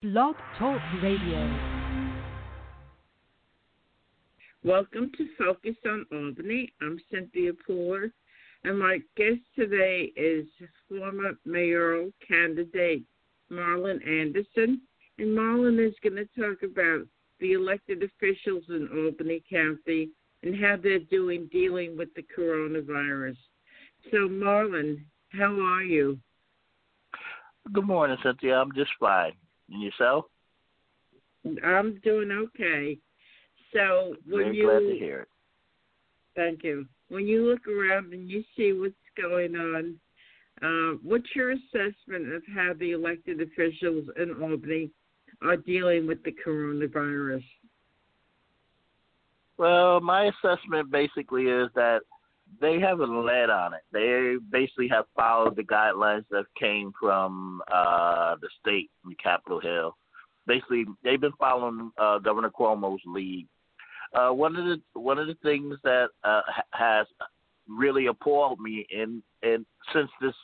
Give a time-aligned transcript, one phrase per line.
[0.00, 1.58] Blog Talk Radio.
[4.62, 6.72] Welcome to Focus on Albany.
[6.80, 8.12] I'm Cynthia Pooler,
[8.62, 10.46] and my guest today is
[10.88, 13.02] former mayoral candidate
[13.50, 14.80] Marlon Anderson.
[15.18, 17.04] And Marlon is going to talk about
[17.40, 20.10] the elected officials in Albany County
[20.44, 23.36] and how they're doing dealing with the coronavirus.
[24.12, 26.20] So, Marlon, how are you?
[27.72, 28.60] Good morning, Cynthia.
[28.60, 29.32] I'm just fine.
[29.70, 30.26] And yourself?
[31.64, 32.98] I'm doing okay.
[33.72, 35.28] So when Very you glad to hear it.
[36.34, 36.86] thank you.
[37.08, 39.94] When you look around and you see what's going on,
[40.62, 44.90] uh, what's your assessment of how the elected officials in Albany
[45.42, 47.44] are dealing with the coronavirus?
[49.56, 52.00] Well, my assessment basically is that
[52.60, 53.82] they haven't led on it.
[53.92, 59.96] They basically have followed the guidelines that came from uh, the state from Capitol Hill.
[60.46, 63.46] Basically, they've been following uh, Governor Cuomo's lead.
[64.14, 66.40] Uh, one of the one of the things that uh,
[66.72, 67.06] has
[67.68, 70.34] really appalled me in in since this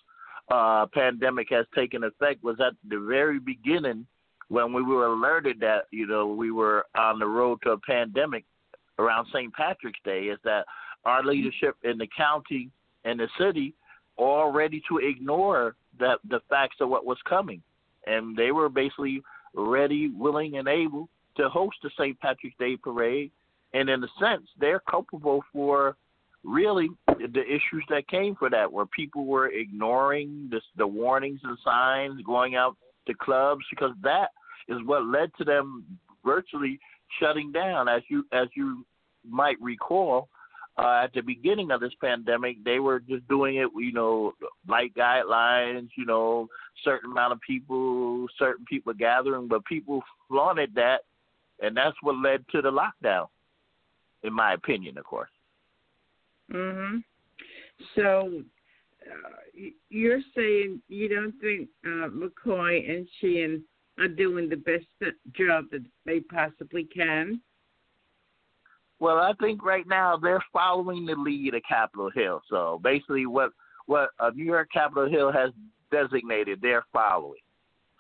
[0.51, 4.07] uh, pandemic has taken effect was at the very beginning
[4.49, 8.45] when we were alerted that you know we were on the road to a pandemic
[8.99, 9.53] around St.
[9.55, 10.67] Patrick's Day is that
[11.05, 12.71] our leadership in the county
[13.05, 13.75] and the city
[14.17, 17.63] all ready to ignore that the facts of what was coming,
[18.07, 19.23] and they were basically
[19.55, 22.19] ready, willing, and able to host the St.
[22.21, 23.31] Patrick's Day parade.
[23.73, 25.97] And in a sense, they're culpable for
[26.45, 31.59] really the issues that came for that, where people were ignoring this, the warnings and
[31.65, 34.29] signs, going out to clubs, because that
[34.69, 35.85] is what led to them
[36.25, 36.79] virtually
[37.21, 37.89] shutting down.
[37.89, 38.85] As you as you
[39.29, 40.29] might recall,
[40.77, 44.33] uh, at the beginning of this pandemic, they were just doing it, you know,
[44.69, 46.49] light guidelines, you know,
[46.83, 51.03] certain amount of people, certain people gathering, but people flaunted that,
[51.63, 53.29] and that's what led to the lockdown,
[54.25, 55.31] in my opinion, of course.
[56.51, 57.05] Mhm.
[57.95, 58.45] So
[59.07, 63.63] uh, you're saying you don't think uh, McCoy and Sheehan
[63.99, 64.87] are doing the best
[65.33, 67.41] job that they possibly can?
[69.05, 72.41] Well, I think right now they're following the lead of Capitol Hill.
[72.49, 73.51] So basically, what
[73.85, 75.51] what uh, New York Capitol Hill has
[75.93, 77.43] designated, they're following.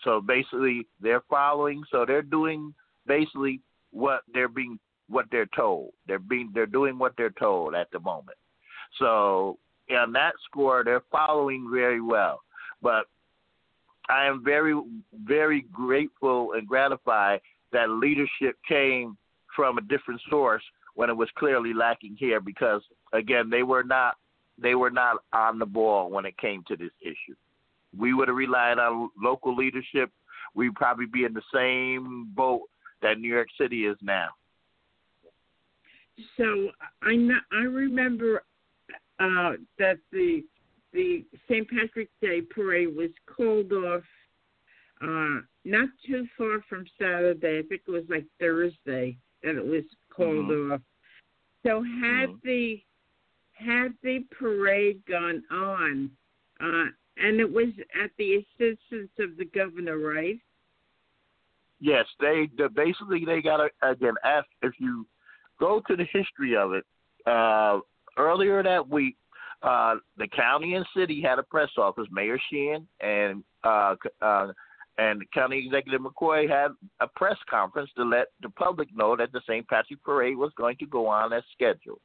[0.03, 1.84] So basically, they're following.
[1.92, 2.72] So they're doing
[3.06, 3.60] basically
[3.91, 4.78] what they're being
[5.10, 5.92] what they're told.
[6.09, 8.38] They're being they're doing what they're told at the moment.
[8.98, 9.59] So
[9.91, 12.41] on that score, they're following very well.
[12.81, 13.09] But
[14.09, 14.75] I am very
[15.22, 17.42] very grateful and gratified
[17.72, 19.19] that leadership came
[19.54, 20.62] from a different source
[20.94, 22.82] when it was clearly lacking here because
[23.12, 24.15] again they were not
[24.60, 27.34] they were not on the ball when it came to this issue.
[27.97, 30.10] We would have relied on local leadership.
[30.54, 32.62] We'd probably be in the same boat
[33.03, 34.28] that New York City is now.
[36.37, 36.71] So
[37.03, 37.16] I
[37.53, 38.44] I remember
[39.19, 40.44] uh, that the
[40.93, 41.69] the St.
[41.69, 44.03] Patrick's Day parade was called off
[45.03, 47.59] uh, not too far from Saturday.
[47.59, 49.83] I think it was like Thursday that it was
[50.16, 50.72] called mm-hmm.
[50.72, 50.80] off.
[51.64, 52.42] So had Mhm.
[52.42, 52.82] the
[53.52, 56.10] had the parade gone on,
[56.60, 56.86] uh,
[57.16, 60.38] and it was at the assistance of the governor, right?
[61.80, 64.14] Yes, they the, basically they got to again.
[64.24, 65.06] Ask if you
[65.58, 66.84] go to the history of it.
[67.26, 67.80] Uh,
[68.19, 69.16] earlier that week,
[69.62, 72.06] uh, the county and city had a press office.
[72.10, 74.53] Mayor Sheehan and uh, uh,
[74.99, 79.41] and County Executive McCoy had a press conference to let the public know that the
[79.43, 79.66] St.
[79.69, 82.00] Patrick Parade was going to go on as scheduled.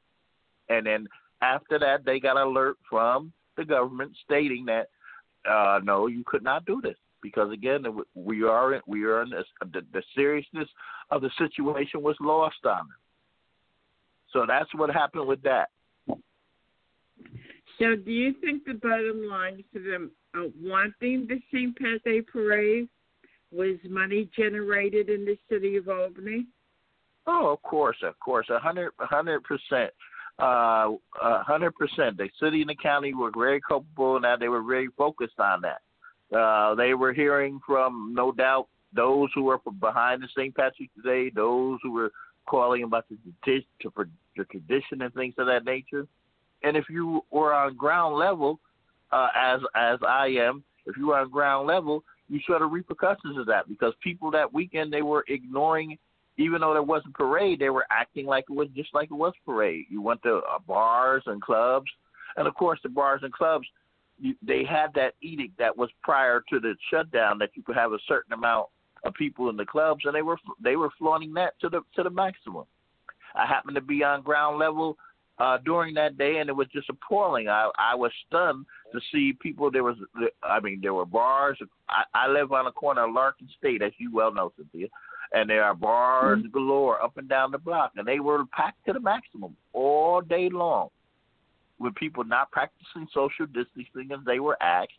[0.70, 1.08] And then
[1.42, 4.88] after that, they got an alert from the government stating that
[5.50, 7.84] uh, no, you could not do this because again,
[8.14, 10.68] we are we are in this, the, the seriousness
[11.12, 12.98] of the situation was lost on them.
[14.32, 15.70] So that's what happened with that.
[17.80, 21.76] So do you think the bottom line for them uh, wanting the St.
[21.78, 22.90] Pat Day parade
[23.52, 26.46] was money generated in the city of Albany?
[27.26, 29.92] Oh, of course, of course, a hundred, a hundred percent,
[30.42, 30.92] uh,
[31.22, 32.18] a hundred percent.
[32.18, 34.40] The city and the county were very culpable and that.
[34.40, 36.38] They were very focused on that.
[36.38, 40.56] Uh, they were hearing from, no doubt, those who were behind the St.
[40.56, 42.12] Patrick's Day, those who were
[42.48, 46.08] calling about the, tradi- the tradition and things of that nature.
[46.64, 48.60] And if you were on ground level,
[49.12, 53.38] uh, as as I am, if you were on ground level, you saw the repercussions
[53.38, 55.98] of that because people that weekend they were ignoring,
[56.38, 59.34] even though there wasn't parade, they were acting like it was just like it was
[59.46, 59.86] parade.
[59.90, 61.90] You went to uh, bars and clubs,
[62.38, 63.68] and of course the bars and clubs,
[64.20, 67.94] you, they had that edict that was prior to the shutdown that you could have
[67.94, 68.68] a certain amount
[69.04, 72.04] of people in the clubs, and they were they were flaunting that to the to
[72.04, 72.66] the maximum.
[73.36, 74.98] I happened to be on ground level
[75.40, 77.48] uh, during that day, and it was just appalling.
[77.48, 79.72] I I was stunned to see people.
[79.72, 79.96] There was,
[80.44, 81.58] I mean, there were bars.
[81.88, 84.88] I, I live on the corner of Lark and State, as you well know, Cynthia,
[85.34, 86.50] and there are bars mm-hmm.
[86.50, 90.50] galore up and down the block, and they were packed to the maximum all day
[90.50, 90.90] long,
[91.80, 94.92] with people not practicing social distancing as they were asked,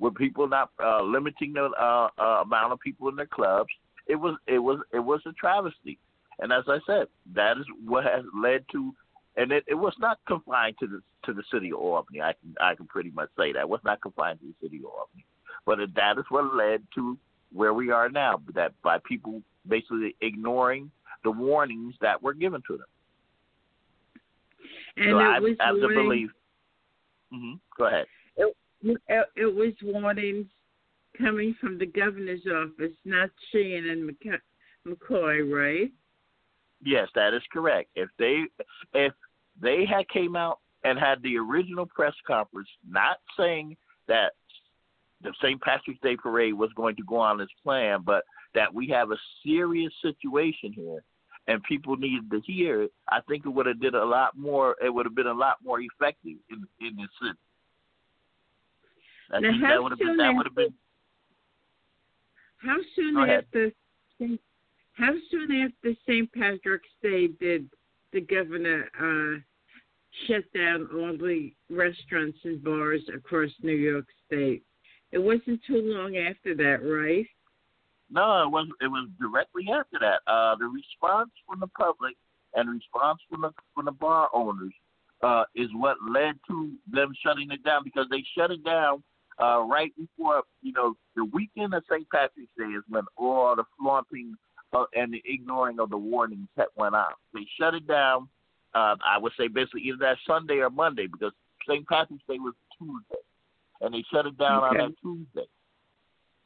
[0.00, 3.70] with people not uh, limiting the uh, uh, amount of people in their clubs.
[4.06, 5.98] It was it was it was a travesty,
[6.40, 8.92] and as I said, that is what has led to
[9.36, 12.20] and it, it was not confined to the to the city of Albany.
[12.20, 14.78] I can I can pretty much say that it was not confined to the city
[14.78, 15.24] of Albany,
[15.66, 17.18] but it, that is what led to
[17.52, 18.40] where we are now.
[18.54, 20.90] That by people basically ignoring
[21.24, 22.86] the warnings that were given to them.
[24.96, 26.30] And so I, was as warning, a belief.
[27.32, 28.06] Mm-hmm, go ahead.
[28.36, 30.46] It, it, it was warnings
[31.18, 34.10] coming from the governor's office, not Sheehan and
[34.86, 35.90] McCoy, right?
[36.84, 37.88] Yes, that is correct.
[37.94, 38.42] If they
[38.92, 39.12] if
[39.60, 43.76] they had came out and had the original press conference, not saying
[44.08, 44.32] that
[45.22, 45.60] the St.
[45.60, 48.24] Patrick's Day parade was going to go on as planned, but
[48.54, 51.02] that we have a serious situation here
[51.46, 54.76] and people needed to hear it, I think it would have did a lot more.
[54.82, 57.38] It would have been a lot more effective in in the city.
[59.30, 60.74] I now, think that would have been that would have been.
[62.58, 63.72] How soon after
[64.94, 66.32] how soon after St.
[66.32, 67.68] Patrick's Day did
[68.14, 69.40] the governor uh,
[70.26, 74.62] shut down all the restaurants and bars across New York State?
[75.12, 77.26] It wasn't too long after that, right?
[78.10, 78.68] No, it was.
[78.80, 80.20] It was directly after that.
[80.30, 82.14] Uh, the response from the public
[82.54, 84.72] and response from the from the bar owners
[85.22, 89.02] uh, is what led to them shutting it down because they shut it down
[89.42, 92.08] uh, right before you know the weekend of St.
[92.10, 94.34] Patrick's Day is when all the flaunting
[94.74, 97.14] uh, and the ignoring of the warnings that went out.
[97.32, 98.28] They shut it down.
[98.74, 101.32] Uh, I would say basically either that Sunday or Monday because
[101.68, 101.86] St.
[101.86, 103.22] Patrick's Day was Tuesday,
[103.80, 104.66] and they shut it down okay.
[104.66, 105.48] on that Tuesday.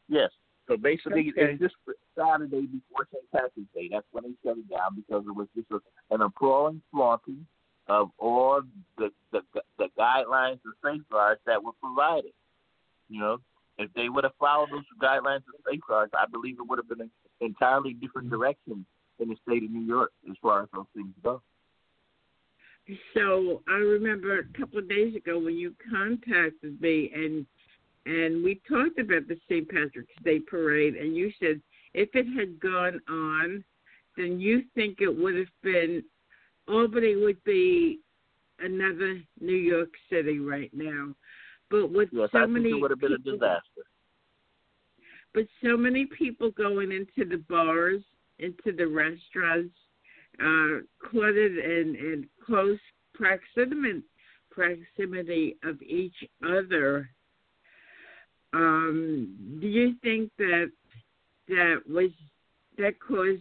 [0.09, 0.31] Yes.
[0.69, 1.53] So basically, okay.
[1.53, 1.75] it's just
[2.17, 3.25] Saturday before St.
[3.33, 3.89] Patrick's Day.
[3.91, 5.81] That's when they shut it down because it was just a,
[6.15, 7.47] an appalling flaunting
[7.89, 8.61] of all
[8.99, 9.41] the, the
[9.79, 12.33] the guidelines and safeguards that were provided.
[13.09, 13.39] You know,
[13.79, 17.01] if they would have followed those guidelines and safeguards, I believe it would have been
[17.41, 18.85] entirely different direction
[19.19, 21.43] in the state of New York as far as those things go.
[23.15, 27.47] So I remember a couple of days ago when you contacted me and
[28.07, 29.69] and we talked about the St.
[29.69, 31.61] Patrick's Day parade, and you said
[31.93, 33.63] if it had gone on,
[34.17, 36.03] then you think it would have been
[36.69, 38.01] Albany would be
[38.61, 41.15] another New York City right now.
[41.71, 43.85] But with yes, so I many think it would have been people, a disaster.
[45.39, 48.03] But so many people going into the bars,
[48.41, 49.73] into the restaurants,
[50.43, 52.81] uh, cluttered and, and close
[53.15, 54.03] proximity
[54.51, 57.09] proximity of each other.
[58.53, 60.73] Um, do you think that
[61.47, 62.11] that was
[62.77, 63.41] that caused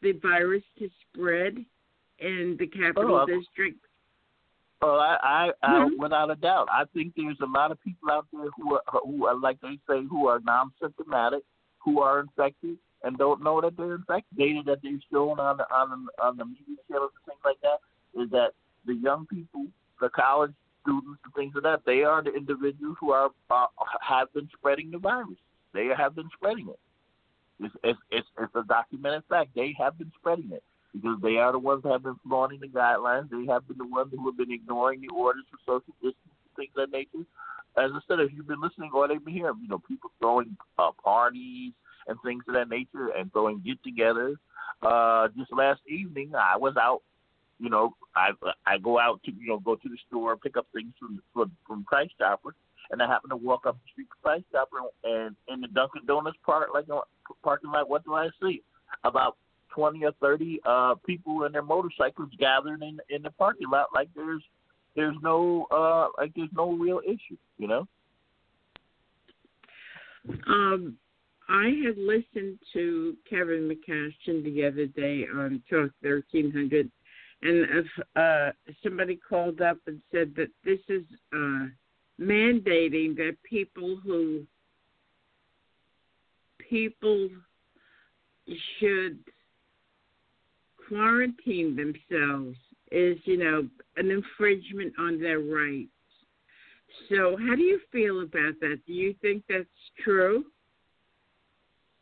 [0.00, 1.56] the virus to spread
[2.20, 3.84] in the capital oh, district?
[4.84, 6.02] Oh, I, I, I mm-hmm.
[6.02, 9.26] without a doubt, I think there's a lot of people out there who are, who
[9.26, 11.42] are, like they say, who are non-symptomatic,
[11.78, 14.36] who are infected and don't know that they're infected.
[14.36, 17.60] Data that they've shown on the on the, on the media channels and things like
[17.62, 18.50] that is that
[18.86, 19.66] the young people,
[20.00, 20.52] the college
[20.82, 23.66] students, and things like that, they are the individuals who are uh,
[24.00, 25.38] have been spreading the virus.
[25.74, 26.78] They have been spreading it.
[27.60, 29.50] It's, it's, it's, it's a documented fact.
[29.54, 32.68] They have been spreading it because they are the ones that have been flaunting the
[32.68, 33.30] guidelines.
[33.30, 36.70] They have been the ones who have been ignoring the orders for social distancing, things
[36.76, 37.26] of that nature.
[37.76, 40.56] As I said, if you've been listening, or they've been hearing, you know, people throwing
[40.78, 41.72] uh, parties
[42.06, 44.36] and things of that nature and throwing get-togethers.
[44.82, 47.02] Uh, just last evening, I was out.
[47.58, 48.30] You know, I
[48.66, 51.52] I go out to you know go to the store, pick up things from from,
[51.64, 52.56] from Price Chopper,
[52.90, 56.04] and I happen to walk up the street to Price Chopper, and in the Dunkin'
[56.06, 56.86] Donuts part, like
[57.44, 58.62] parking lot, what do I see?
[59.04, 59.36] About
[59.74, 64.08] twenty or thirty uh people and their motorcycles gathered in in the parking lot like
[64.14, 64.42] there's
[64.96, 67.86] there's no uh like there's no real issue, you know?
[70.46, 70.96] Um
[71.48, 76.90] I had listened to Kevin McCashin the other day on Talk thirteen hundred
[77.42, 77.86] and if
[78.16, 78.52] uh
[78.82, 81.66] somebody called up and said that this is uh
[82.20, 84.46] mandating that people who
[86.58, 87.28] people
[88.78, 89.18] should
[90.92, 92.56] quarantine themselves
[92.90, 95.88] is, you know, an infringement on their rights.
[97.08, 98.80] So, how do you feel about that?
[98.86, 99.64] Do you think that's
[100.04, 100.44] true?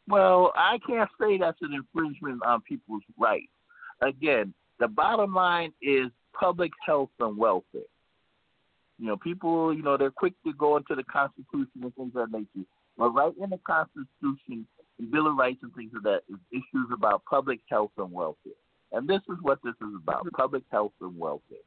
[0.09, 3.52] Well, I can't say that's an infringement on people's rights.
[4.02, 6.06] Again, the bottom line is
[6.38, 7.82] public health and welfare.
[8.99, 12.30] You know, people, you know, they're quick to go into the Constitution and things of
[12.30, 12.66] that nature.
[12.99, 14.66] But right in the Constitution,
[15.12, 18.52] Bill of Rights and things of that is issues about public health and welfare.
[18.92, 21.59] And this is what this is about: public health and welfare.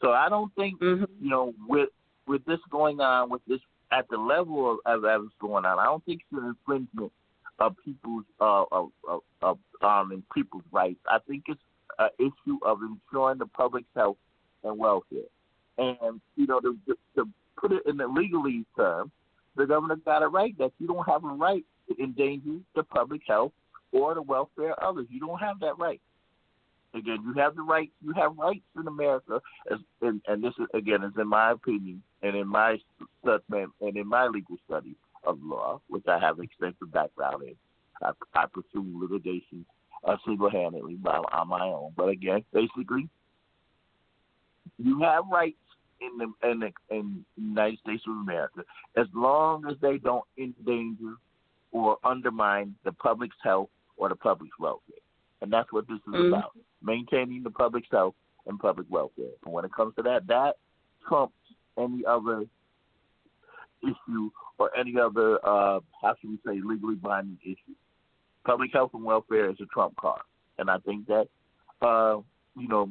[0.00, 1.06] So I don't think Mhm.
[1.20, 1.90] you know with
[2.26, 3.60] with this going on with this
[3.92, 5.78] at the level of, of that is going on.
[5.78, 7.12] I don't think it's an infringement
[7.58, 11.00] of people's uh of, of, of um in people's rights.
[11.08, 11.60] I think it's
[11.98, 14.16] an issue of ensuring the public's health
[14.64, 15.28] and welfare.
[15.78, 19.10] And you know to, to, to put it in the legalese term,
[19.56, 23.22] the governor got it right that you don't have a right to endanger the public
[23.26, 23.52] health
[23.92, 25.06] or the welfare of others.
[25.10, 26.00] You don't have that right.
[26.94, 27.90] Again, you have the right.
[28.04, 32.02] You have rights in America, as, and, and this is again is in my opinion
[32.22, 32.78] and in my
[33.22, 37.54] and in my legal study of law, which I have extensive background in.
[38.02, 39.64] I, I pursue litigation
[40.04, 41.92] uh, single-handedly by, on my own.
[41.96, 43.08] But again, basically,
[44.78, 45.56] you have rights
[46.00, 48.62] in the in the, in the United States of America
[48.96, 51.14] as long as they don't endanger
[51.72, 54.96] or undermine the public's health or the public's welfare.
[55.42, 56.28] And that's what this is Mhm.
[56.28, 58.14] about maintaining the public's health
[58.46, 59.32] and public welfare.
[59.44, 60.58] And when it comes to that, that
[61.06, 61.36] trumps
[61.76, 62.46] any other
[63.82, 67.74] issue or any other, uh, how should we say, legally binding issue.
[68.44, 70.22] Public health and welfare is a trump card.
[70.58, 71.28] And I think that,
[71.80, 72.20] uh,
[72.56, 72.90] you know,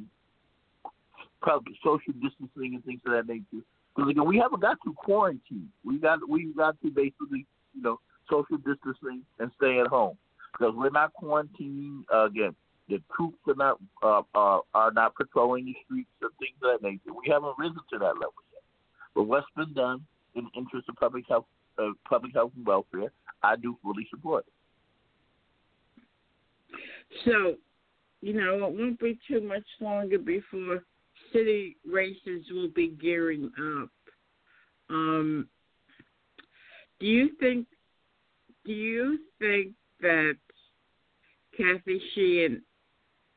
[1.41, 3.63] public social distancing and things of that nature.
[3.95, 5.71] Because again, we haven't got to quarantine.
[5.83, 10.17] We got we got to basically, you know, social distancing and stay at home
[10.51, 12.03] because we're not quarantining.
[12.13, 12.55] Uh, again,
[12.87, 16.87] the troops are not uh, uh, are not patrolling the streets and things of that
[16.87, 17.13] nature.
[17.13, 18.63] We haven't risen to that level yet.
[19.15, 21.45] But what's been done in the interest of public health,
[21.77, 23.11] uh, public health and welfare,
[23.43, 24.45] I do fully support.
[27.25, 27.55] So,
[28.21, 30.83] you know, it won't be too much longer before
[31.33, 33.89] city races will be gearing up.
[34.89, 35.47] Um,
[36.99, 37.67] do you think?
[38.65, 40.37] Do you think that
[41.55, 42.61] Kathy Sheehan,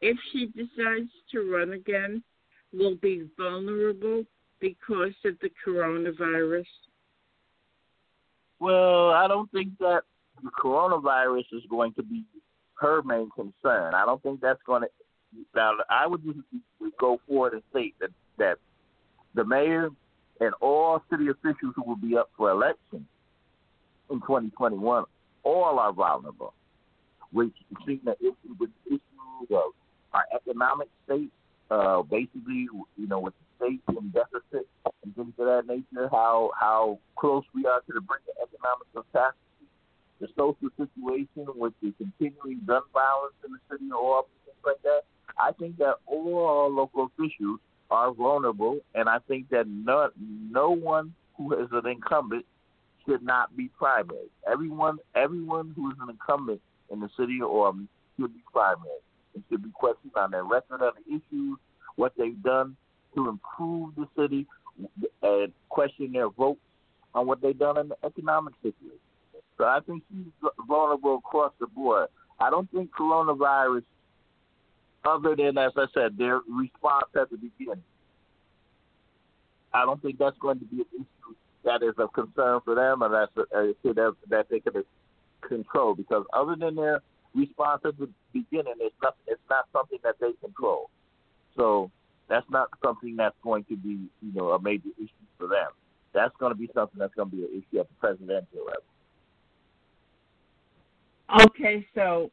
[0.00, 2.23] if she decides to run again,
[2.73, 4.25] will be vulnerable
[4.61, 6.66] because of the coronavirus?
[8.61, 10.02] Well, I don't think that
[10.42, 12.25] the coronavirus is going to be
[12.75, 13.95] her main concern.
[13.95, 14.88] I don't think that's going to.
[15.54, 16.38] Now, I would just
[17.00, 18.59] go forward and state that that
[19.35, 19.90] the mayor
[20.40, 23.07] and all city officials who will be up for election
[24.11, 25.04] in 2021
[25.42, 26.54] all are vulnerable.
[27.32, 27.54] Which
[27.87, 29.02] seeing the issue with issues
[29.50, 29.72] of
[30.12, 31.30] our economic state,
[31.70, 34.68] uh, basically, you know, with the state in deficit
[35.02, 38.87] and things of that nature, how how close we are to the brink of economic
[38.92, 39.38] catastrophe,
[40.20, 44.82] the social situation with the continuing gun violence in the city of Albany, things like
[44.82, 45.02] that.
[45.38, 51.14] I think that all local officials are vulnerable, and I think that no no one
[51.37, 52.44] who is an incumbent
[53.06, 54.30] should not be primary.
[54.50, 59.00] Everyone everyone who is an incumbent in the city of Albany should be primary.
[59.35, 61.59] It should be questioned on their record on the issues,
[61.97, 62.76] what they've done
[63.14, 64.47] to improve the city,
[65.23, 66.61] and question their votes
[67.14, 68.99] on what they've done in the economic situation.
[69.59, 72.09] So I think she's vulnerable across the board.
[72.40, 73.85] I don't think coronavirus,
[75.04, 77.82] other than as I said, their response at the beginning,
[79.75, 83.02] I don't think that's going to be an issue that is of concern for them,
[83.02, 84.85] or that's a, a issue that that they can
[85.47, 85.95] control.
[85.95, 87.00] Because other than their
[87.35, 90.90] response at the beginning, it's not it's not something that they control.
[91.57, 91.90] So
[92.28, 95.71] that's not something that's going to be you know a major issue for them.
[96.12, 98.83] That's going to be something that's going to be an issue at the presidential level.
[101.47, 102.31] Okay, so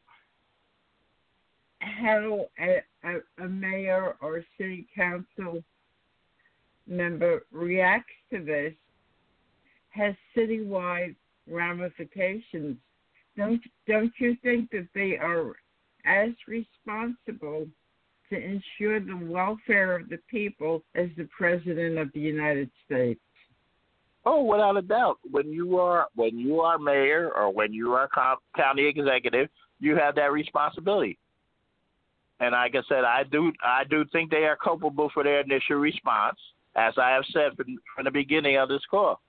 [1.80, 5.64] how a, a, a mayor or city council
[6.86, 8.74] member reacts to this
[9.90, 11.16] has citywide
[11.48, 12.78] ramifications.
[13.38, 15.56] Don't don't you think that they are
[16.06, 17.68] as responsible
[18.30, 23.20] to ensure the welfare of the people as the president of the United States?
[24.26, 25.18] Oh, without a doubt.
[25.30, 28.10] When you are when you are mayor or when you are
[28.56, 31.18] county executive, you have that responsibility.
[32.40, 35.78] And like I said, I do I do think they are culpable for their initial
[35.78, 36.38] response,
[36.76, 39.22] as I have said from, from the beginning of this call.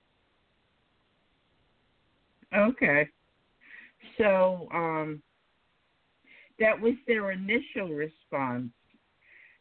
[2.55, 3.07] Okay.
[4.17, 5.21] So um,
[6.59, 8.71] that was their initial response.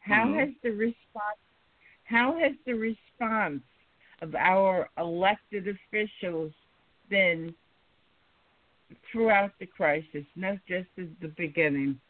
[0.00, 0.40] How Mhm.
[0.40, 1.38] has the response?
[2.04, 3.62] How has the response
[4.20, 6.52] of our elected officials
[7.08, 7.54] been
[9.10, 12.00] throughout the crisis, not just at the beginning?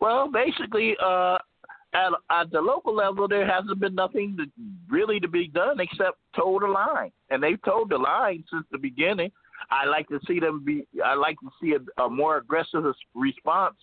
[0.00, 1.38] Well, basically, uh,
[1.94, 4.44] at at the local level, there hasn't been nothing to,
[4.90, 8.78] really to be done except toe the line, and they've told the line since the
[8.78, 9.30] beginning.
[9.70, 10.86] I like to see them be.
[11.04, 12.84] I like to see a, a more aggressive
[13.14, 13.76] response.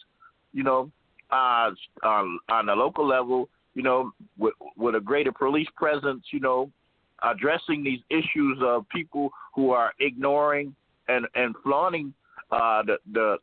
[0.54, 0.92] You know,
[1.32, 1.72] uh,
[2.04, 3.50] on on the local level.
[3.76, 6.24] You know, with with a greater police presence.
[6.32, 6.72] You know,
[7.24, 10.76] addressing these issues of people who are ignoring
[11.08, 12.14] and and flaunting
[12.52, 13.38] uh, the the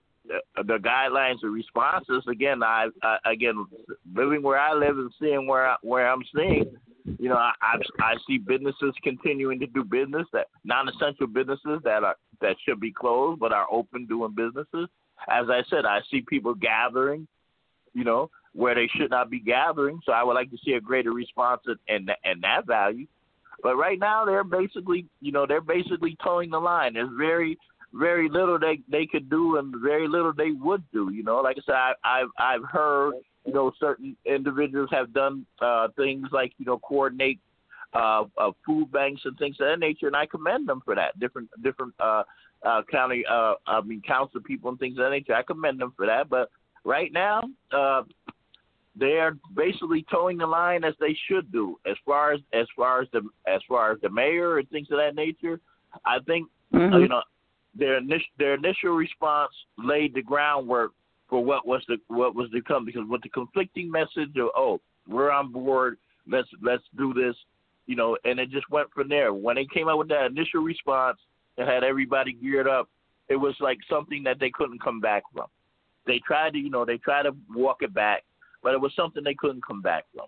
[0.56, 2.25] the guidelines and responses.
[2.28, 3.66] Again, I, I again
[4.14, 6.76] living where I live and seeing where I, where I'm seeing.
[7.18, 12.02] You know, I, I I see businesses continuing to do business that non-essential businesses that
[12.02, 14.88] are that should be closed but are open doing businesses.
[15.28, 17.26] As I said, I see people gathering,
[17.95, 20.00] you know, where they should not be gathering.
[20.04, 23.06] So I would like to see a greater response and and that value.
[23.62, 26.95] But right now they're basically, you know, they're basically towing the line.
[26.95, 27.56] There's very
[27.99, 31.11] very little they they could do and very little they would do.
[31.12, 35.47] You know, like I said, I, I've I've heard you know certain individuals have done
[35.61, 37.41] uh, things like you know coordinate
[37.95, 41.19] uh, uh, food banks and things of that nature, and I commend them for that.
[41.19, 42.23] Different different uh,
[42.65, 45.35] uh, county uh, I mean council people and things of that nature.
[45.35, 46.29] I commend them for that.
[46.29, 46.50] But
[46.85, 48.03] right now, uh,
[48.99, 53.03] they are basically towing the line as they should do as far as as far
[53.03, 55.61] as the as far as the mayor and things of that nature.
[56.05, 56.93] I think mm-hmm.
[56.93, 57.23] uh, you know
[57.78, 60.92] their initial their initial response laid the groundwork
[61.28, 64.80] for what was the what was to come because with the conflicting message of oh
[65.09, 67.35] we're on board let's let's do this
[67.87, 69.33] you know and it just went from there.
[69.33, 71.18] When they came out with that initial response
[71.59, 72.88] and had everybody geared up
[73.28, 75.47] it was like something that they couldn't come back from.
[76.06, 78.25] They tried to you know they tried to walk it back
[78.62, 80.26] but it was something they couldn't come back from.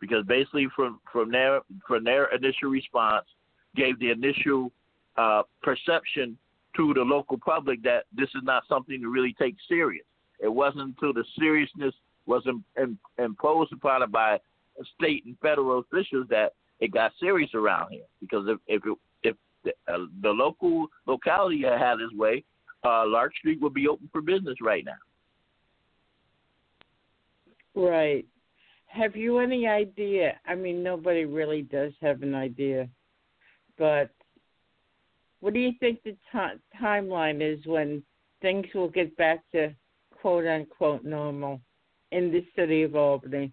[0.00, 3.26] Because basically from from their from their initial response
[3.74, 4.70] gave the initial
[5.16, 6.38] uh, perception
[6.78, 10.04] to the local public that this is not something to really take serious.
[10.40, 11.94] It wasn't until the seriousness
[12.26, 14.38] was Im- imposed upon it by
[14.96, 18.04] state and federal officials that it got serious around here.
[18.20, 22.44] Because if if it, if the, uh, the local locality had had its way,
[22.84, 24.92] uh, Lark Street would be open for business right now.
[27.74, 28.24] Right.
[28.86, 30.38] Have you any idea?
[30.46, 32.88] I mean, nobody really does have an idea,
[33.76, 34.10] but
[35.40, 38.02] what do you think the t- timeline is when
[38.42, 39.74] things will get back to
[40.20, 41.60] quote unquote normal
[42.12, 43.52] in the city of Albany?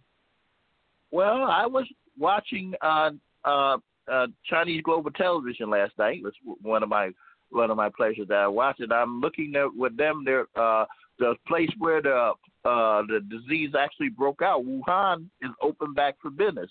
[1.12, 1.86] Well, I was
[2.18, 3.12] watching uh,
[3.44, 3.78] uh,
[4.12, 6.18] uh, Chinese global television last night.
[6.18, 7.12] It was one of my
[7.52, 8.92] one of my pleasures that I watched it.
[8.92, 10.24] I'm looking at with them.
[10.26, 10.86] There, uh,
[11.20, 12.34] the place where the
[12.66, 16.70] uh, the disease actually broke out, Wuhan, is open back for business,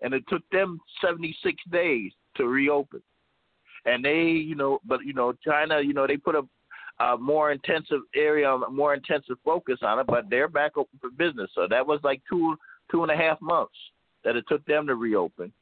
[0.00, 3.02] and it took them 76 days to reopen
[3.86, 6.42] and they, you know, but you know, China, you know, they put a,
[7.02, 11.50] a more intensive area, more intensive focus on it, but they're back open for business.
[11.54, 12.56] So that was like two,
[12.90, 13.74] two and a half months
[14.24, 15.52] that it took them to reopen,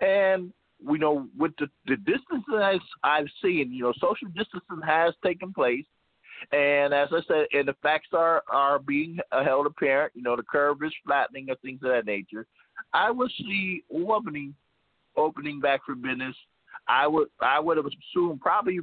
[0.00, 0.52] and
[0.84, 5.84] you know, with the the distances I've seen, you know, social distancing has taken place.
[6.50, 10.12] And as I said, and the facts are are being held apparent.
[10.16, 12.46] You know, the curve is flattening and things of that nature.
[12.92, 14.52] I would see Albany
[15.16, 16.34] opening back for business
[16.88, 18.80] I would I would have assumed probably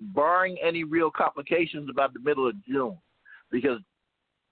[0.00, 2.96] barring any real complications about the middle of June,
[3.50, 3.80] because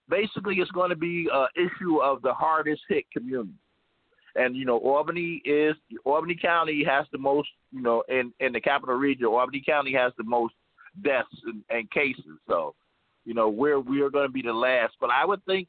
[0.09, 3.53] basically it's going to be an issue of the hardest hit community.
[4.37, 8.61] And you know, Albany is Albany County has the most, you know, in in the
[8.61, 10.55] capital region, Albany County has the most
[11.03, 12.39] deaths and, and cases.
[12.49, 12.75] So,
[13.25, 14.95] you know, we're we are going to be the last.
[15.01, 15.69] But I would think,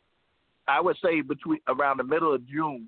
[0.67, 2.87] I would say between around the middle of June,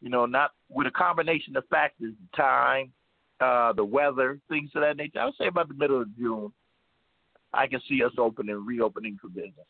[0.00, 2.92] you know, not with a combination of factors, time,
[3.40, 5.20] uh, the weather, things of that nature.
[5.20, 6.52] I would say about the middle of June,
[7.52, 9.66] I can see us opening, reopening for business.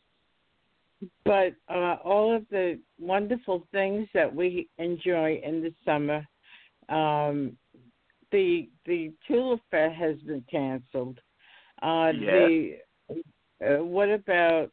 [1.23, 6.27] But uh, all of the wonderful things that we enjoy in the summer,
[6.89, 7.55] um,
[8.31, 11.19] the the Tulip Fair has been canceled.
[11.81, 12.31] Uh, yes.
[12.31, 12.77] The
[13.65, 14.71] uh, what about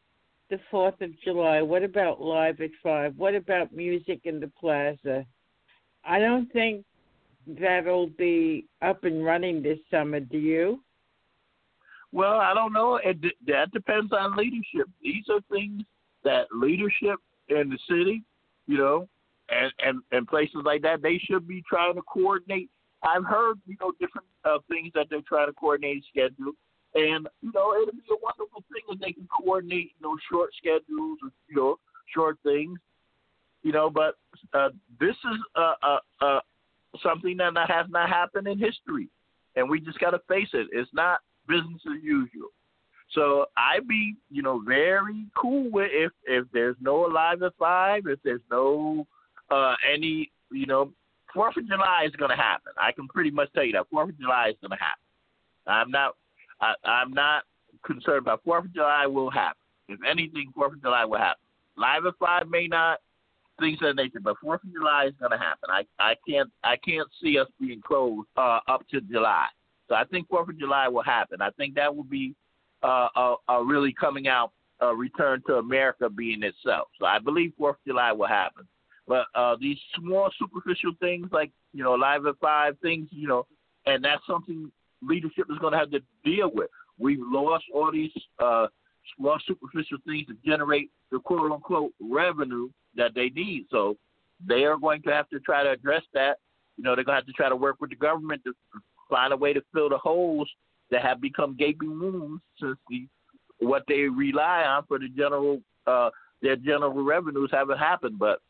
[0.51, 1.63] the Fourth of July?
[1.63, 3.17] What about Live at Five?
[3.17, 5.25] What about music in the Plaza?
[6.05, 6.85] I don't think
[7.47, 10.21] that'll be up and running this summer.
[10.21, 10.81] Do you?
[12.13, 12.97] Well, I don't know.
[12.97, 14.89] It, that depends on leadership.
[15.03, 15.83] These are things
[16.25, 18.23] that leadership in the city,
[18.67, 19.09] you know,
[19.49, 22.71] and and and places like that, they should be trying to coordinate.
[23.03, 26.53] I've heard, you know, different uh, things that they're trying to coordinate schedule,
[26.95, 30.51] and you know, it'd be a wonderful thing if they can coordinate, you know, short
[30.57, 31.79] schedules or you know,
[32.13, 32.79] short things,
[33.63, 33.91] you know.
[33.91, 34.17] But
[34.55, 36.41] uh, this is a, a, a
[37.03, 39.09] something that has not happened in history,
[39.55, 40.69] and we just got to face it.
[40.73, 42.49] It's not business as usual.
[43.13, 48.03] So I'd be, you know, very cool with if if there's no Alive at Five,
[48.07, 49.07] if there's no
[49.51, 50.93] uh any, you know,
[51.33, 52.73] Fourth of July is going to happen.
[52.81, 55.03] I can pretty much tell you that Fourth of July is going to happen.
[55.67, 56.15] I'm not,
[56.61, 57.45] I, I'm not
[57.85, 59.61] concerned about Fourth of July will happen.
[59.89, 61.43] If anything, Fourth of July will happen.
[61.77, 63.01] Live at Five may not,
[63.59, 65.71] things of that nature, but Fourth of July is going to happen.
[65.71, 69.47] I I can't I can't see us being closed uh, up to July.
[69.89, 71.41] So I think Fourth of July will happen.
[71.41, 72.35] I think that will be
[72.83, 76.89] uh, a, a really coming out a return to America being itself.
[76.99, 78.67] So I believe Fourth of July will happen.
[79.09, 83.47] But uh, these small superficial things like you know live at five things, you know,
[83.87, 84.71] and that's something
[85.03, 86.71] leadership is going to have to deal with.
[86.99, 88.11] We've lost all these
[88.43, 88.67] uh,
[89.17, 93.67] small superficial things to generate the quote unquote revenue that they need.
[93.71, 93.97] So
[94.47, 96.39] they are going to have to try to address that.
[96.77, 98.55] You know, they're going to have to try to work with the government to
[99.09, 100.49] find a way to fill the holes
[100.91, 103.07] that have become gaping wounds since the
[103.59, 106.11] what they rely on for the general uh,
[106.43, 108.19] their general revenues haven't happened.
[108.19, 108.41] But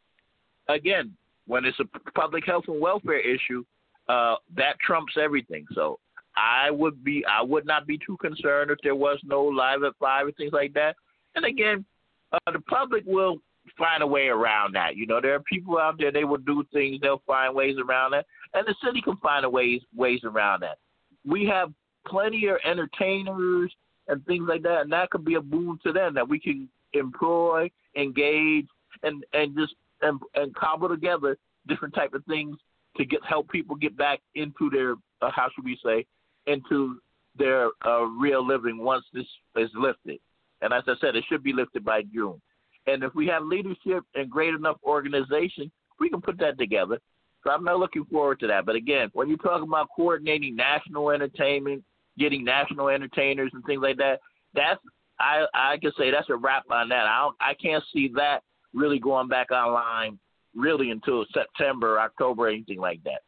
[0.68, 1.16] again,
[1.46, 3.64] when it's a public health and welfare issue,
[4.08, 5.64] uh, that trumps everything.
[5.74, 5.98] So
[6.36, 9.94] I would be I would not be too concerned if there was no live at
[9.98, 10.96] five and things like that.
[11.34, 11.84] And again,
[12.32, 13.38] uh, the public will
[13.78, 14.96] find a way around that.
[14.96, 18.12] You know, there are people out there they will do things, they'll find ways around
[18.12, 20.78] that, and the city can find a ways ways around that.
[21.24, 21.72] We have
[22.06, 23.72] plenty of entertainers
[24.08, 26.68] and things like that, and that could be a boon to them that we can
[26.92, 28.66] employ, engage,
[29.02, 32.56] and and just and, and cobble together different type of things
[32.96, 36.04] to get help people get back into their uh, how should we say
[36.46, 37.00] into
[37.38, 40.18] their uh, real living once this is lifted.
[40.62, 42.40] And as I said, it should be lifted by June.
[42.86, 46.98] And if we have leadership and great enough organization, we can put that together.
[47.44, 48.64] So I'm not looking forward to that.
[48.66, 51.84] But again, when you talk about coordinating national entertainment,
[52.18, 54.20] getting national entertainers and things like that,
[54.54, 54.80] that's
[55.18, 57.06] I I can say that's a wrap on that.
[57.06, 58.40] I I can't see that
[58.74, 60.18] really going back online
[60.54, 63.22] really until September, October, anything like that.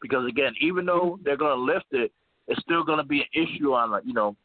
[0.00, 2.12] Because again, even though they're going to lift it,
[2.48, 4.36] it's still going to be an issue on you know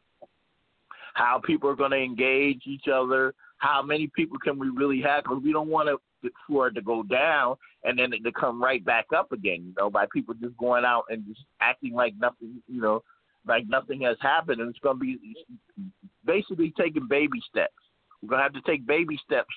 [1.13, 5.23] how people are going to engage each other, how many people can we really have?
[5.23, 8.61] Because we don't want it for it to go down and then it to come
[8.61, 9.63] right back up again.
[9.65, 12.61] You know, by people just going out and just acting like nothing.
[12.67, 13.03] You know,
[13.47, 15.17] like nothing has happened, and it's going to be
[16.25, 17.73] basically taking baby steps.
[18.21, 19.53] We're going to have to take baby steps,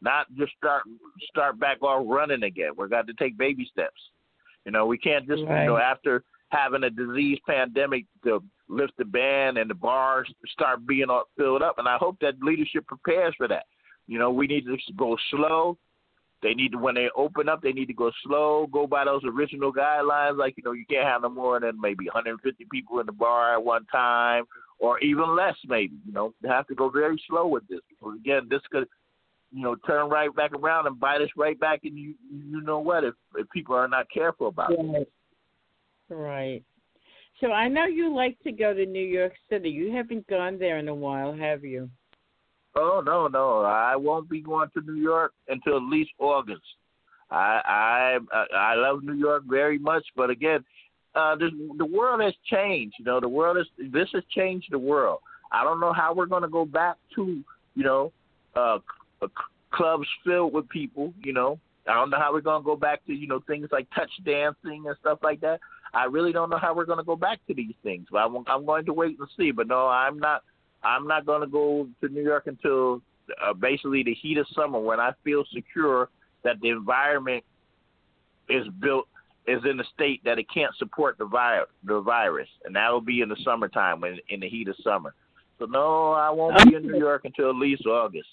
[0.00, 0.84] not just start
[1.30, 2.70] start back all running again.
[2.76, 4.00] We're going to have to take baby steps.
[4.64, 5.62] You know, we can't just right.
[5.62, 10.86] you know after having a disease pandemic to lift the ban and the bars start
[10.86, 11.78] being filled up.
[11.78, 13.64] And I hope that leadership prepares for that.
[14.06, 15.78] You know, we need to go slow.
[16.42, 19.22] They need to when they open up, they need to go slow, go by those
[19.24, 20.36] original guidelines.
[20.36, 23.54] Like you know, you can't have no more than maybe 150 people in the bar
[23.54, 24.44] at one time,
[24.78, 25.96] or even less, maybe.
[26.04, 27.80] You know, they have to go very slow with this.
[27.88, 28.86] Because again, this could,
[29.52, 31.80] you know, turn right back around and bite us right back.
[31.84, 33.04] And you, you know what?
[33.04, 35.08] If if people are not careful about it.
[36.08, 36.62] Right.
[37.40, 39.70] So I know you like to go to New York City.
[39.70, 41.90] You haven't gone there in a while, have you?
[42.76, 46.62] Oh no, no, I won't be going to New York until at least August.
[47.30, 50.64] I I I love New York very much, but again,
[51.14, 52.96] uh, this, the world has changed.
[52.98, 55.20] You know, the world is this has changed the world.
[55.52, 57.42] I don't know how we're going to go back to
[57.74, 58.12] you know
[58.56, 58.78] uh,
[59.72, 61.12] clubs filled with people.
[61.22, 63.68] You know, I don't know how we're going to go back to you know things
[63.70, 65.60] like touch dancing and stuff like that.
[65.94, 68.06] I really don't know how we're going to go back to these things.
[68.10, 69.50] But I'm, I'm going to wait and see.
[69.50, 70.42] But no, I'm not.
[70.82, 73.00] I'm not going to go to New York until
[73.42, 76.10] uh, basically the heat of summer when I feel secure
[76.42, 77.42] that the environment
[78.50, 79.08] is built
[79.46, 83.20] is in a state that it can't support the virus, the virus, and that'll be
[83.20, 85.14] in the summertime when in the heat of summer.
[85.58, 88.28] So no, I won't be in New York until at least August.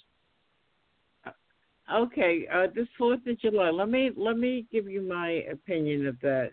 [1.94, 3.70] Okay, uh, this Fourth of July.
[3.70, 6.52] Let me let me give you my opinion of that.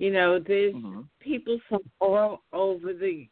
[0.00, 1.02] You know, there's mm-hmm.
[1.20, 3.28] people from all over the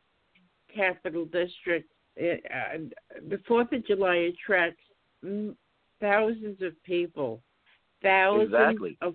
[0.76, 1.90] capital district.
[2.14, 2.78] It, uh,
[3.26, 4.82] the Fourth of July attracts
[5.98, 7.40] thousands of people,
[8.02, 8.98] thousands exactly.
[9.00, 9.14] of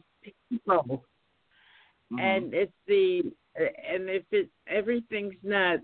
[0.50, 1.04] people,
[2.12, 2.20] mm-hmm.
[2.20, 3.22] and it's the
[3.56, 5.78] and if it everything's not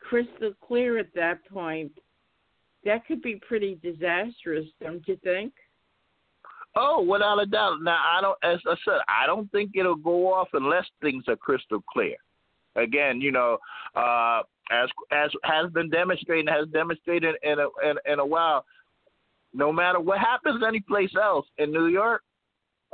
[0.00, 1.92] crystal clear at that point,
[2.84, 5.52] that could be pretty disastrous, don't you think?
[6.76, 7.78] Oh, without a doubt.
[7.82, 11.36] Now I don't, as I said, I don't think it'll go off unless things are
[11.36, 12.16] crystal clear.
[12.76, 13.58] Again, you know,
[13.96, 18.64] uh, as as has been demonstrated, has demonstrated in a in, in a while.
[19.54, 22.22] No matter what happens anyplace else in New York,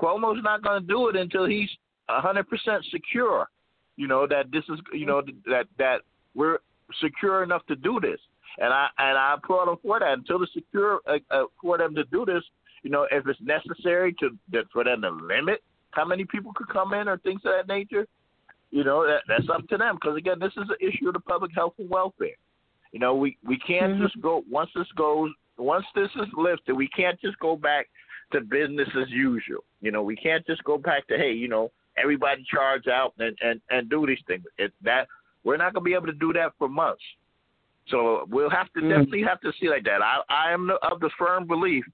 [0.01, 1.69] Cuomo's not going to do it until he's
[2.09, 3.49] hundred percent secure.
[3.97, 6.03] You know that this is, you know that that
[6.35, 6.59] we're
[7.03, 8.21] secure enough to do this.
[8.59, 10.13] And I and I applaud them for that.
[10.13, 12.43] Until it's secure uh, uh, for them to do this,
[12.85, 16.69] you know, if it's necessary to that for them to limit how many people could
[16.69, 18.07] come in or things of that nature,
[18.71, 19.97] you know, that, that's up to them.
[19.97, 22.37] Because again, this is an issue of the public health and welfare.
[22.93, 24.05] You know, we we can't mm-hmm.
[24.05, 27.89] just go once this goes once this is lifted, we can't just go back
[28.33, 29.65] to business as usual.
[29.81, 33.37] You know, we can't just go back to hey, you know, everybody charge out and
[33.41, 34.45] and and do these things.
[34.59, 35.09] It, that
[35.43, 37.03] we're not going to be able to do that for months.
[37.89, 38.89] So we'll have to mm.
[38.89, 40.03] definitely have to see like that.
[40.03, 41.85] I I am of the firm belief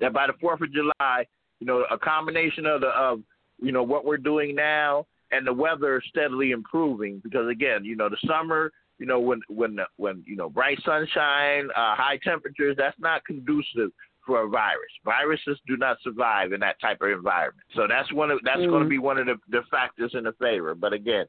[0.00, 1.26] that by the Fourth of July,
[1.60, 3.20] you know, a combination of the of
[3.60, 8.08] you know what we're doing now and the weather steadily improving because again, you know,
[8.08, 12.98] the summer, you know, when when when you know bright sunshine, uh, high temperatures, that's
[12.98, 13.90] not conducive
[14.26, 14.90] for a virus.
[15.04, 17.66] Viruses do not survive in that type of environment.
[17.74, 18.68] So that's one of that's mm.
[18.68, 20.74] going to be one of the, the factors in the favor.
[20.74, 21.26] But again,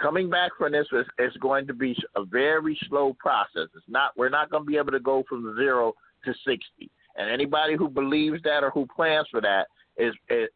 [0.00, 3.68] coming back from this is, is going to be a very slow process.
[3.74, 6.90] It's not we're not going to be able to go from zero to sixty.
[7.18, 10.48] And anybody who believes that or who plans for that is is,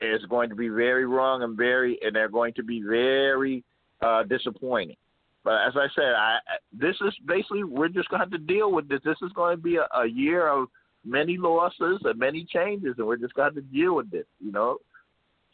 [0.00, 3.62] is going to be very wrong and very and they're going to be very
[4.00, 4.96] uh, disappointing.
[5.44, 6.38] But as I said, I
[6.72, 9.00] this is basically we're just going to have to deal with this.
[9.04, 10.68] This is going to be a, a year of
[11.04, 14.26] many losses and many changes, and we're just going to have to deal with this.
[14.40, 14.78] You know,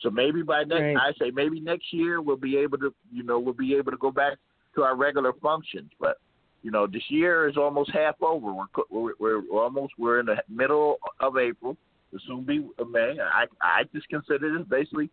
[0.00, 0.96] so maybe by next, right.
[0.96, 3.98] I say maybe next year we'll be able to, you know, we'll be able to
[3.98, 4.38] go back
[4.74, 5.90] to our regular functions.
[5.98, 6.18] But
[6.64, 8.52] you know, this year is almost half over.
[8.54, 11.76] We're we're, we're almost we're in the middle of April.
[12.10, 13.16] It'll soon be May.
[13.20, 15.10] I I just consider this basically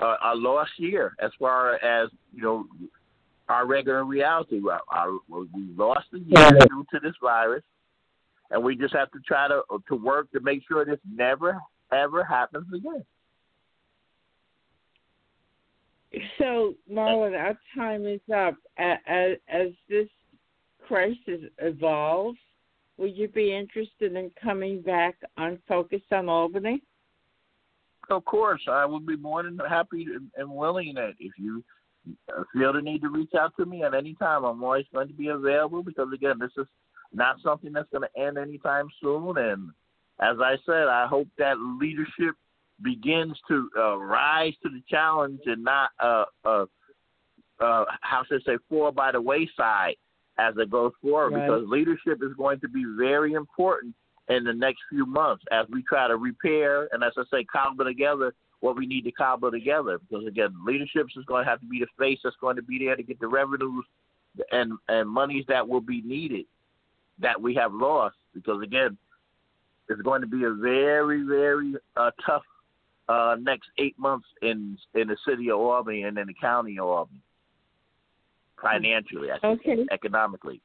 [0.00, 2.66] uh, a lost year as far as you know
[3.48, 4.60] our regular reality.
[4.70, 7.64] Our, our, we lost a year due to this virus,
[8.50, 11.58] and we just have to try to to work to make sure this never
[11.90, 13.02] ever happens again.
[16.36, 18.56] So, Marlon, our time is up.
[18.76, 20.08] As, as this
[20.86, 22.38] crisis evolves,
[22.98, 26.82] would you be interested in coming back on Focus on Albany?
[28.10, 31.64] Of course, I would be more than happy and willing that if you
[32.52, 35.14] feel the need to reach out to me at any time, I'm always going to
[35.14, 36.66] be available because again, this is
[37.12, 39.36] not something that's going to end anytime soon.
[39.38, 39.70] And
[40.20, 42.34] as I said, I hope that leadership
[42.82, 46.66] begins to uh, rise to the challenge and not uh, uh,
[47.60, 49.96] uh, how should I say fall by the wayside
[50.42, 51.46] as it goes forward right.
[51.46, 53.94] because leadership is going to be very important
[54.28, 57.84] in the next few months as we try to repair and as I say cobble
[57.84, 59.98] together what we need to cobble together.
[59.98, 62.78] Because again leadership is going to have to be the face that's going to be
[62.78, 63.84] there to get the revenues
[64.50, 66.46] and and monies that will be needed
[67.18, 68.16] that we have lost.
[68.34, 68.96] Because again
[69.88, 72.42] it's going to be a very very uh, tough
[73.08, 76.86] uh, next eight months in in the city of Albany and in the county of
[76.86, 77.20] Albany,
[78.62, 79.76] financially, I okay.
[79.76, 80.62] Say, economically.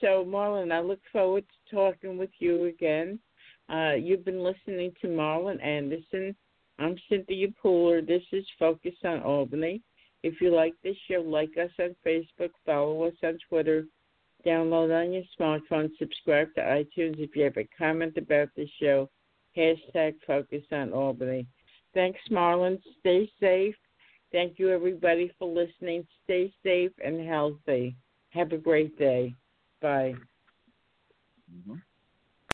[0.00, 3.18] So, Marlon, I look forward to talking with you again.
[3.68, 6.36] Uh, you've been listening to Marlon Anderson.
[6.78, 8.06] I'm Cynthia Pooler.
[8.06, 9.82] This is Focus on Albany.
[10.22, 13.84] If you like this show, like us on Facebook, follow us on Twitter,
[14.46, 17.18] download on your smartphone, subscribe to iTunes.
[17.18, 19.08] If you have a comment about the show,
[19.56, 21.46] Hashtag focus on Albany.
[21.94, 22.78] Thanks, Marlon.
[23.00, 23.74] Stay safe.
[24.36, 26.06] Thank you, everybody, for listening.
[26.24, 27.96] Stay safe and healthy.
[28.34, 29.32] Have a great day.
[29.80, 30.12] Bye.
[31.50, 31.76] Mm-hmm.